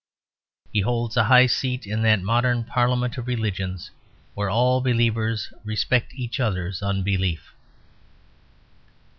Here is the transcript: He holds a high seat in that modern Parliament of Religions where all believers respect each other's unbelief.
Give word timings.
He 0.73 0.79
holds 0.79 1.15
a 1.15 1.25
high 1.25 1.45
seat 1.45 1.85
in 1.85 2.01
that 2.01 2.23
modern 2.23 2.63
Parliament 2.63 3.19
of 3.19 3.27
Religions 3.27 3.91
where 4.33 4.49
all 4.49 4.81
believers 4.81 5.53
respect 5.63 6.15
each 6.15 6.39
other's 6.39 6.81
unbelief. 6.81 7.53